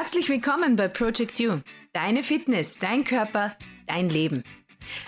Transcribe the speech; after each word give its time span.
Herzlich 0.00 0.30
willkommen 0.30 0.76
bei 0.76 0.88
Project 0.88 1.38
You. 1.40 1.60
Deine 1.92 2.22
Fitness, 2.22 2.78
dein 2.78 3.04
Körper, 3.04 3.54
dein 3.86 4.08
Leben. 4.08 4.44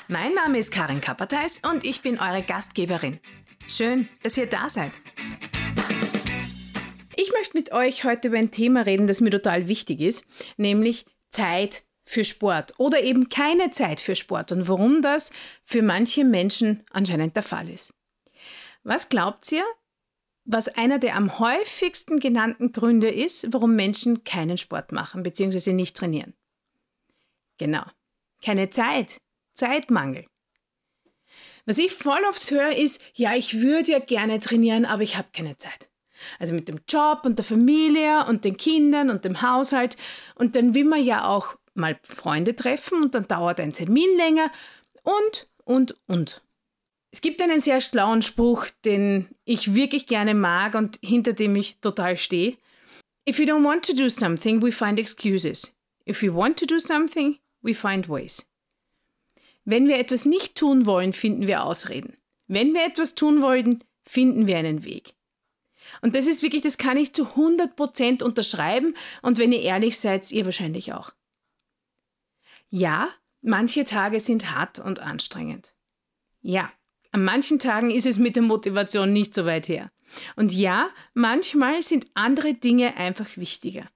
Mein 0.06 0.34
Name 0.34 0.58
ist 0.58 0.70
Karin 0.70 1.00
Kapperteis 1.00 1.62
und 1.66 1.86
ich 1.86 2.02
bin 2.02 2.20
eure 2.20 2.42
Gastgeberin. 2.42 3.18
Schön, 3.66 4.10
dass 4.22 4.36
ihr 4.36 4.44
da 4.44 4.68
seid. 4.68 4.92
Ich 7.16 7.32
möchte 7.32 7.56
mit 7.56 7.72
euch 7.72 8.04
heute 8.04 8.28
über 8.28 8.36
ein 8.36 8.50
Thema 8.50 8.82
reden, 8.82 9.06
das 9.06 9.22
mir 9.22 9.30
total 9.30 9.66
wichtig 9.66 10.02
ist, 10.02 10.26
nämlich 10.58 11.06
Zeit 11.30 11.84
für 12.04 12.24
Sport 12.24 12.74
oder 12.76 13.02
eben 13.02 13.30
keine 13.30 13.70
Zeit 13.70 13.98
für 13.98 14.14
Sport 14.14 14.52
und 14.52 14.68
warum 14.68 15.00
das 15.00 15.32
für 15.64 15.80
manche 15.80 16.22
Menschen 16.22 16.84
anscheinend 16.90 17.34
der 17.34 17.42
Fall 17.42 17.70
ist. 17.70 17.94
Was 18.82 19.08
glaubt 19.08 19.50
ihr, 19.52 19.64
was 20.44 20.68
einer 20.68 20.98
der 20.98 21.16
am 21.16 21.38
häufigsten 21.38 22.20
genannten 22.20 22.72
Gründe 22.72 23.10
ist, 23.10 23.52
warum 23.52 23.76
Menschen 23.76 24.24
keinen 24.24 24.58
Sport 24.58 24.92
machen 24.92 25.22
bzw. 25.22 25.72
nicht 25.72 25.96
trainieren? 25.96 26.34
Genau, 27.58 27.84
keine 28.44 28.70
Zeit, 28.70 29.18
Zeitmangel. 29.54 30.26
Was 31.64 31.78
ich 31.78 31.92
voll 31.92 32.20
oft 32.28 32.50
höre, 32.50 32.76
ist, 32.76 33.04
ja, 33.14 33.34
ich 33.36 33.60
würde 33.60 33.92
ja 33.92 33.98
gerne 34.00 34.40
trainieren, 34.40 34.84
aber 34.84 35.02
ich 35.02 35.16
habe 35.16 35.28
keine 35.32 35.56
Zeit. 35.58 35.88
Also 36.38 36.54
mit 36.54 36.68
dem 36.68 36.80
Job 36.88 37.20
und 37.24 37.38
der 37.38 37.44
Familie 37.44 38.26
und 38.26 38.44
den 38.44 38.56
Kindern 38.56 39.10
und 39.10 39.24
dem 39.24 39.42
Haushalt. 39.42 39.96
Und 40.34 40.56
dann 40.56 40.74
will 40.74 40.84
man 40.84 41.02
ja 41.02 41.26
auch 41.26 41.56
mal 41.74 41.98
Freunde 42.02 42.56
treffen 42.56 43.02
und 43.02 43.14
dann 43.14 43.28
dauert 43.28 43.60
ein 43.60 43.72
Termin 43.72 44.16
länger 44.16 44.50
und, 45.02 45.48
und, 45.64 45.96
und. 46.06 46.42
Es 47.12 47.20
gibt 47.20 47.42
einen 47.42 47.60
sehr 47.60 47.82
schlauen 47.82 48.22
Spruch, 48.22 48.66
den 48.86 49.28
ich 49.44 49.74
wirklich 49.74 50.06
gerne 50.06 50.34
mag 50.34 50.74
und 50.74 50.98
hinter 51.02 51.34
dem 51.34 51.54
ich 51.56 51.76
total 51.80 52.16
stehe. 52.16 52.56
If 53.28 53.38
you 53.38 53.44
don't 53.44 53.64
want 53.64 53.84
to 53.86 53.94
do 53.94 54.08
something, 54.08 54.62
we 54.62 54.72
find 54.72 54.98
excuses. 54.98 55.76
If 56.08 56.22
we 56.22 56.34
want 56.34 56.58
to 56.58 56.66
do 56.66 56.78
something, 56.78 57.38
we 57.60 57.74
find 57.74 58.08
ways. 58.08 58.48
Wenn 59.64 59.88
wir 59.88 59.98
etwas 59.98 60.24
nicht 60.24 60.56
tun 60.56 60.86
wollen, 60.86 61.12
finden 61.12 61.46
wir 61.46 61.62
Ausreden. 61.62 62.16
Wenn 62.48 62.72
wir 62.72 62.84
etwas 62.84 63.14
tun 63.14 63.42
wollen, 63.42 63.84
finden 64.04 64.46
wir 64.46 64.56
einen 64.56 64.82
Weg. 64.82 65.14
Und 66.00 66.16
das 66.16 66.26
ist 66.26 66.42
wirklich, 66.42 66.62
das 66.62 66.78
kann 66.78 66.96
ich 66.96 67.12
zu 67.12 67.26
100% 67.26 68.24
unterschreiben 68.24 68.96
und 69.20 69.38
wenn 69.38 69.52
ihr 69.52 69.60
ehrlich 69.60 69.98
seid, 69.98 70.30
ihr 70.32 70.46
wahrscheinlich 70.46 70.94
auch. 70.94 71.12
Ja, 72.70 73.10
manche 73.42 73.84
Tage 73.84 74.18
sind 74.18 74.50
hart 74.50 74.78
und 74.78 75.00
anstrengend. 75.00 75.74
Ja, 76.40 76.72
an 77.12 77.24
manchen 77.24 77.58
Tagen 77.58 77.90
ist 77.90 78.06
es 78.06 78.18
mit 78.18 78.36
der 78.36 78.42
Motivation 78.42 79.12
nicht 79.12 79.34
so 79.34 79.44
weit 79.44 79.68
her. 79.68 79.92
Und 80.34 80.52
ja, 80.52 80.90
manchmal 81.14 81.82
sind 81.82 82.06
andere 82.14 82.54
Dinge 82.54 82.96
einfach 82.96 83.36
wichtiger. 83.36 83.88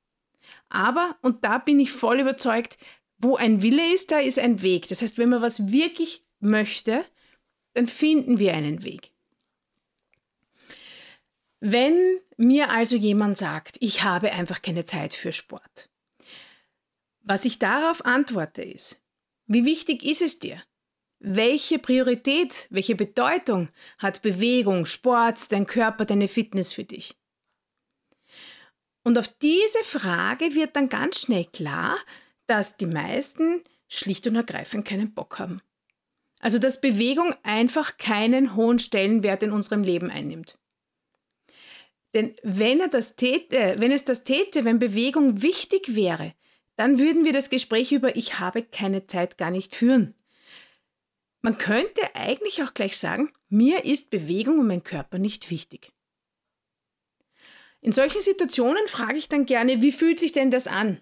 Aber, 0.69 1.17
und 1.23 1.45
da 1.45 1.59
bin 1.59 1.81
ich 1.81 1.93
voll 1.93 2.21
überzeugt, 2.21 2.79
wo 3.19 3.37
ein 3.37 3.63
Wille 3.63 3.93
ist, 3.95 4.11
da 4.11 4.21
ist 4.21 4.39
ein 4.39 4.63
Weg. 4.63 4.89
Das 4.89 5.01
heißt, 5.01 5.17
wenn 5.19 5.31
man 5.31 5.43
was 5.43 5.73
wirklich 5.73 6.25
möchte, 6.41 7.05
dann 7.73 7.87
finden 7.87 8.39
wir 8.39 8.55
einen 8.55 8.83
Weg. 8.83 9.13
Wenn 11.61 12.21
mir 12.37 12.71
also 12.71 12.97
jemand 12.97 13.39
sagt, 13.39 13.77
ich 13.81 14.03
habe 14.03 14.33
einfach 14.33 14.61
keine 14.61 14.85
Zeit 14.85 15.15
für 15.15 15.33
Sport, 15.33 15.89
was 17.23 17.47
ich 17.47 17.59
darauf 17.59 18.05
antworte 18.05 18.63
ist, 18.63 19.01
wie 19.47 19.65
wichtig 19.65 20.05
ist 20.05 20.23
es 20.23 20.39
dir? 20.39 20.63
Welche 21.19 21.79
Priorität, 21.79 22.67
welche 22.71 22.95
Bedeutung 22.95 23.69
hat 23.99 24.23
Bewegung, 24.23 24.87
Sport, 24.87 25.51
dein 25.51 25.67
Körper, 25.67 26.05
deine 26.05 26.29
Fitness 26.29 26.73
für 26.73 26.85
dich? 26.85 27.17
Und 29.03 29.19
auf 29.19 29.29
diese 29.29 29.83
Frage 29.85 30.55
wird 30.55 30.77
dann 30.77 30.89
ganz 30.89 31.21
schnell 31.21 31.45
klar, 31.45 31.97
dass 32.47 32.77
die 32.77 32.87
meisten 32.87 33.63
schlicht 33.89 34.27
und 34.27 34.35
ergreifend 34.35 34.85
keinen 34.85 35.15
Bock 35.15 35.39
haben. 35.39 35.63
Also 36.41 36.59
dass 36.59 36.81
Bewegung 36.81 37.35
einfach 37.43 37.99
keinen 37.99 38.57
hohen 38.57 38.79
Stellenwert 38.79 39.43
in 39.43 39.53
unserem 39.53 39.83
Leben 39.83 40.11
einnimmt. 40.11 40.59
Denn 42.15 42.35
wenn, 42.43 42.81
er 42.81 42.89
das 42.89 43.17
täte, 43.17 43.77
wenn 43.79 43.93
es 43.93 44.05
das 44.05 44.25
täte, 44.25 44.65
wenn 44.65 44.79
Bewegung 44.79 45.43
wichtig 45.43 45.95
wäre, 45.95 46.35
dann 46.77 46.99
würden 46.99 47.25
wir 47.25 47.33
das 47.33 47.51
Gespräch 47.51 47.93
über 47.93 48.17
Ich 48.17 48.39
habe 48.39 48.63
keine 48.63 49.07
Zeit 49.07 49.39
gar 49.39 49.51
nicht 49.51 49.75
führen. 49.75 50.15
Man 51.47 51.59
könnte 51.59 52.03
eigentlich 52.17 52.61
auch 52.65 52.75
gleich 52.75 52.99
sagen, 52.99 53.33
mir 53.49 53.85
ist 53.85 54.11
Bewegung 54.11 54.59
und 54.59 54.67
mein 54.67 54.83
Körper 54.83 55.21
nicht 55.21 55.49
wichtig. 55.49 55.93
In 57.81 57.93
solchen 57.93 58.21
Situationen 58.21 58.89
frage 58.89 59.17
ich 59.17 59.29
dann 59.29 59.47
gerne, 59.47 59.81
wie 59.81 59.93
fühlt 59.93 60.19
sich 60.19 60.33
denn 60.33 60.51
das 60.51 60.67
an? 60.67 61.01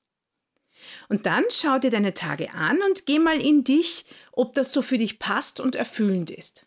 Und 1.09 1.27
dann 1.27 1.45
schau 1.51 1.79
dir 1.79 1.91
deine 1.91 2.15
Tage 2.15 2.53
an 2.55 2.81
und 2.83 3.07
geh 3.07 3.19
mal 3.19 3.41
in 3.41 3.65
dich, 3.65 4.05
ob 4.33 4.55
das 4.55 4.73
so 4.73 4.83
für 4.83 4.99
dich 4.99 5.19
passt 5.19 5.61
und 5.61 5.75
erfüllend 5.75 6.31
ist. 6.31 6.67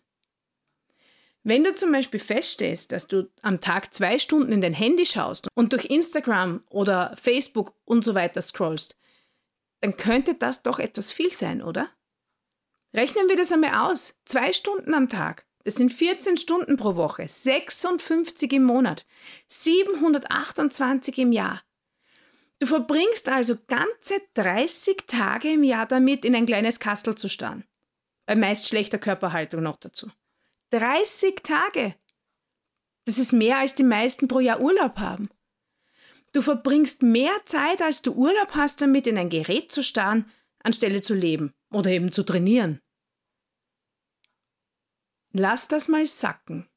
Wenn 1.43 1.63
du 1.63 1.73
zum 1.73 1.91
Beispiel 1.91 2.21
feststellst, 2.21 2.93
dass 2.93 3.07
du 3.07 3.29
am 3.41 3.59
Tag 3.59 3.93
zwei 3.93 4.17
Stunden 4.17 4.53
in 4.53 4.61
dein 4.61 4.73
Handy 4.73 5.05
schaust 5.05 5.49
und 5.55 5.73
durch 5.73 5.85
Instagram 5.85 6.63
oder 6.69 7.15
Facebook 7.17 7.75
und 7.83 8.03
so 8.03 8.15
weiter 8.15 8.41
scrollst, 8.41 8.97
dann 9.83 9.97
könnte 9.97 10.33
das 10.33 10.63
doch 10.63 10.79
etwas 10.79 11.11
viel 11.11 11.33
sein, 11.33 11.61
oder? 11.61 11.89
Rechnen 12.93 13.27
wir 13.27 13.35
das 13.35 13.51
einmal 13.51 13.89
aus. 13.89 14.17
Zwei 14.23 14.53
Stunden 14.53 14.93
am 14.93 15.09
Tag. 15.09 15.45
Das 15.65 15.75
sind 15.75 15.91
14 15.91 16.37
Stunden 16.37 16.77
pro 16.77 16.95
Woche, 16.95 17.27
56 17.27 18.53
im 18.53 18.63
Monat, 18.63 19.05
728 19.49 21.17
im 21.17 21.33
Jahr. 21.33 21.63
Du 22.59 22.65
verbringst 22.65 23.27
also 23.27 23.57
ganze 23.67 24.21
30 24.35 25.03
Tage 25.05 25.51
im 25.51 25.65
Jahr 25.65 25.85
damit, 25.85 26.23
in 26.23 26.33
ein 26.33 26.45
kleines 26.45 26.79
Kastel 26.79 27.15
zu 27.15 27.27
starren. 27.27 27.65
Bei 28.25 28.37
meist 28.37 28.69
schlechter 28.69 28.99
Körperhaltung 28.99 29.63
noch 29.63 29.75
dazu. 29.75 30.09
30 30.69 31.43
Tage. 31.43 31.93
Das 33.03 33.17
ist 33.17 33.33
mehr, 33.33 33.57
als 33.57 33.75
die 33.75 33.83
meisten 33.83 34.29
pro 34.29 34.39
Jahr 34.39 34.61
Urlaub 34.61 34.97
haben. 34.99 35.29
Du 36.33 36.41
verbringst 36.41 37.03
mehr 37.03 37.33
Zeit, 37.45 37.81
als 37.81 38.01
du 38.01 38.13
Urlaub 38.13 38.55
hast, 38.55 38.81
damit 38.81 39.05
in 39.05 39.17
ein 39.17 39.29
Gerät 39.29 39.71
zu 39.71 39.83
starren, 39.83 40.29
anstelle 40.63 41.01
zu 41.01 41.13
leben 41.13 41.53
oder 41.71 41.91
eben 41.91 42.11
zu 42.11 42.23
trainieren. 42.23 42.81
Lass 45.31 45.67
das 45.67 45.87
mal 45.87 46.05
sacken. 46.05 46.67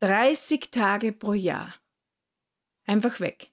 30 0.00 0.70
Tage 0.70 1.12
pro 1.12 1.32
Jahr. 1.32 1.74
Einfach 2.86 3.20
weg. 3.20 3.52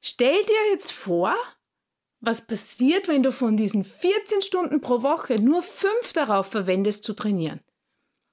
Stell 0.00 0.44
dir 0.44 0.70
jetzt 0.70 0.92
vor, 0.92 1.36
was 2.20 2.46
passiert, 2.46 3.08
wenn 3.08 3.22
du 3.22 3.32
von 3.32 3.56
diesen 3.56 3.84
14 3.84 4.42
Stunden 4.42 4.80
pro 4.80 5.02
Woche 5.02 5.40
nur 5.40 5.62
fünf 5.62 6.12
darauf 6.12 6.50
verwendest 6.50 7.04
zu 7.04 7.14
trainieren. 7.14 7.60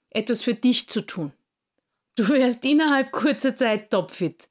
Etwas 0.10 0.44
für 0.44 0.54
dich 0.54 0.88
zu 0.88 1.02
tun. 1.02 1.34
Du 2.18 2.28
wärst 2.30 2.66
innerhalb 2.66 3.12
kurzer 3.12 3.56
Zeit 3.56 3.92
topfit. 3.92 4.50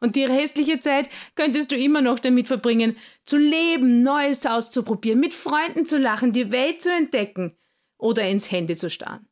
Und 0.00 0.16
die 0.16 0.24
restliche 0.24 0.78
Zeit 0.78 1.08
könntest 1.34 1.70
du 1.70 1.76
immer 1.76 2.00
noch 2.00 2.18
damit 2.18 2.46
verbringen, 2.46 2.96
zu 3.26 3.36
leben, 3.36 4.02
Neues 4.02 4.46
auszuprobieren, 4.46 5.20
mit 5.20 5.34
Freunden 5.34 5.86
zu 5.86 5.98
lachen, 5.98 6.32
die 6.32 6.50
Welt 6.50 6.80
zu 6.80 6.90
entdecken 6.90 7.56
oder 7.98 8.28
ins 8.28 8.50
Handy 8.50 8.74
zu 8.74 8.90
starren. 8.90 9.28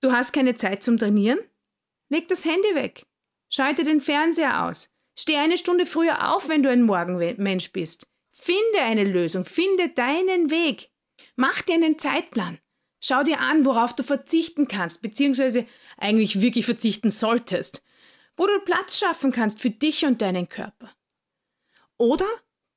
Du 0.00 0.12
hast 0.12 0.32
keine 0.32 0.54
Zeit 0.54 0.82
zum 0.82 0.96
Trainieren? 0.98 1.38
Leg 2.08 2.28
das 2.28 2.44
Handy 2.44 2.74
weg. 2.74 3.04
Schalte 3.50 3.82
den 3.82 4.00
Fernseher 4.00 4.64
aus. 4.64 4.94
Steh 5.18 5.36
eine 5.36 5.58
Stunde 5.58 5.86
früher 5.86 6.34
auf, 6.34 6.48
wenn 6.48 6.62
du 6.62 6.70
ein 6.70 6.82
Morgenmensch 6.82 7.72
bist. 7.72 8.10
Finde 8.32 8.80
eine 8.80 9.04
Lösung, 9.04 9.44
finde 9.44 9.88
deinen 9.88 10.50
Weg. 10.50 10.90
Mach 11.36 11.62
dir 11.62 11.74
einen 11.74 11.98
Zeitplan. 11.98 12.58
Schau 13.06 13.22
dir 13.22 13.40
an, 13.40 13.64
worauf 13.64 13.94
du 13.94 14.02
verzichten 14.02 14.68
kannst, 14.68 15.02
beziehungsweise 15.02 15.66
eigentlich 15.96 16.40
wirklich 16.40 16.64
verzichten 16.64 17.10
solltest 17.10 17.82
wo 18.36 18.46
du 18.46 18.60
Platz 18.60 18.98
schaffen 18.98 19.32
kannst 19.32 19.60
für 19.60 19.70
dich 19.70 20.04
und 20.04 20.22
deinen 20.22 20.48
Körper. 20.48 20.90
Oder 21.96 22.26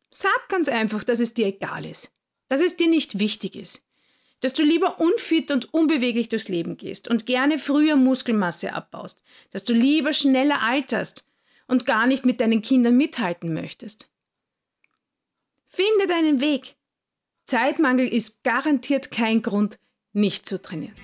sag 0.09 0.47
ganz 0.47 0.69
einfach, 0.69 1.03
dass 1.03 1.19
es 1.19 1.33
dir 1.33 1.47
egal 1.47 1.85
ist, 1.85 2.13
dass 2.47 2.61
es 2.61 2.77
dir 2.77 2.87
nicht 2.87 3.19
wichtig 3.19 3.55
ist, 3.55 3.85
dass 4.39 4.53
du 4.53 4.63
lieber 4.63 4.99
unfit 4.99 5.51
und 5.51 5.73
unbeweglich 5.73 6.29
durchs 6.29 6.47
Leben 6.47 6.77
gehst 6.77 7.09
und 7.09 7.25
gerne 7.25 7.59
früher 7.59 7.97
Muskelmasse 7.97 8.73
abbaust, 8.73 9.21
dass 9.51 9.65
du 9.65 9.73
lieber 9.73 10.13
schneller 10.13 10.61
alterst 10.61 11.29
und 11.67 11.85
gar 11.85 12.07
nicht 12.07 12.25
mit 12.25 12.39
deinen 12.39 12.61
Kindern 12.61 12.95
mithalten 12.95 13.53
möchtest. 13.53 14.11
Finde 15.67 16.07
deinen 16.07 16.39
Weg. 16.39 16.77
Zeitmangel 17.43 18.07
ist 18.07 18.43
garantiert 18.43 19.11
kein 19.11 19.41
Grund, 19.41 19.77
nicht 20.13 20.45
zu 20.45 20.61
trainieren. 20.61 20.95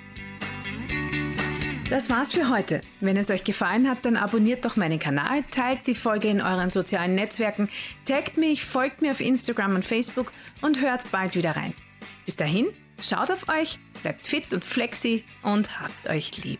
Das 1.90 2.10
war's 2.10 2.34
für 2.34 2.50
heute. 2.50 2.81
Wenn 3.00 3.16
es 3.16 3.30
euch 3.30 3.44
gefallen 3.44 3.88
hat, 3.88 4.06
dann 4.06 4.18
abonniert 4.18 4.66
doch 4.66 4.75
meinen 4.75 4.98
Kanal, 4.98 5.44
teilt 5.52 5.86
die 5.86 5.94
Folge 5.94 6.30
in 6.30 6.42
euren 6.42 6.72
sozialen 6.72 7.13
Netzwerken, 7.13 7.69
taggt 8.06 8.38
mich, 8.38 8.66
folgt 8.66 9.04
mir 9.04 9.12
auf 9.12 9.22
Instagram 9.22 9.75
und 9.75 9.86
Facebook 9.86 10.31
und 10.62 10.81
hört 10.81 11.12
bald 11.12 11.36
wieder 11.36 11.56
rein. 11.56 11.75
Bis 12.25 12.38
dahin, 12.38 12.69
schaut 13.00 13.30
auf 13.30 13.48
euch, 13.50 13.78
bleibt 14.02 14.25
fit 14.25 14.52
und 14.52 14.66
flexi 14.66 15.24
und 15.44 15.80
habt 15.80 16.08
euch 16.08 16.44
lieb. 16.44 16.60